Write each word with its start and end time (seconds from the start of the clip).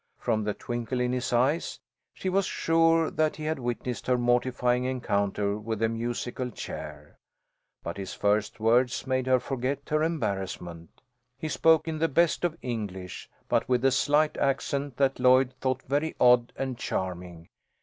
From 0.17 0.43
the 0.45 0.55
twinkle 0.55 0.99
in 0.99 1.13
his 1.13 1.31
eye 1.31 1.61
she 2.15 2.27
was 2.27 2.47
sure 2.47 3.11
that 3.11 3.35
he 3.35 3.43
had 3.43 3.59
witnessed 3.59 4.07
her 4.07 4.17
mortifying 4.17 4.83
encounter 4.83 5.59
with 5.59 5.77
the 5.77 5.89
musical 5.89 6.49
chair. 6.49 7.19
But 7.83 7.97
his 7.97 8.15
first 8.15 8.59
words 8.59 9.05
made 9.05 9.27
her 9.27 9.39
forget 9.39 9.89
her 9.89 10.01
embarrassment. 10.01 11.01
He 11.37 11.49
spoke 11.49 11.87
in 11.87 11.99
the 11.99 12.07
best 12.07 12.43
of 12.43 12.57
English, 12.63 13.29
but 13.47 13.69
with 13.69 13.85
a 13.85 13.91
slight 13.91 14.37
accent 14.37 14.97
that 14.97 15.19
Lloyd 15.19 15.53
thought 15.61 15.83
very 15.83 16.15
odd 16.19 16.51
and 16.57 16.79
charming. 16.79 17.49